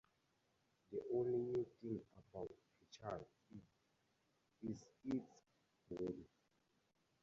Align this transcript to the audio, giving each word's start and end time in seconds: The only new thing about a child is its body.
The 0.91 0.97
only 1.13 1.37
new 1.37 1.67
thing 1.79 2.01
about 2.17 2.49
a 2.49 2.97
child 2.97 3.27
is 4.63 4.83
its 5.03 5.23
body. 5.91 6.25